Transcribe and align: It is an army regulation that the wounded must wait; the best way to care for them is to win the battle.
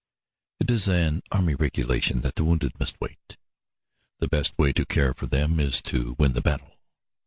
It 0.59 0.71
is 0.71 0.87
an 0.87 1.21
army 1.31 1.53
regulation 1.53 2.21
that 2.21 2.33
the 2.33 2.43
wounded 2.43 2.79
must 2.79 2.99
wait; 2.99 3.37
the 4.17 4.27
best 4.27 4.57
way 4.57 4.73
to 4.73 4.83
care 4.83 5.13
for 5.13 5.27
them 5.27 5.59
is 5.59 5.79
to 5.83 6.15
win 6.17 6.33
the 6.33 6.41
battle. 6.41 6.79